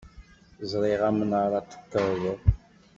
Ẓriɣ 0.71 1.01
amnaṛ 1.09 1.51
ad 1.59 1.65
t-tekkeḍ. 1.69 2.39